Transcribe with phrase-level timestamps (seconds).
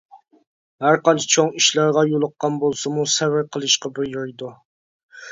[0.85, 4.49] ھەرقانچە چوڭ ئىشلارغا يولۇققان بولسىمۇ سەۋر قىلىشقا بۇيرۇيدۇ.